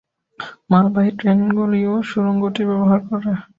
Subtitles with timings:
[0.71, 3.31] মালবাহী ট্রেনগুলিও সুড়ঙ্গটি ব্যবহার করে।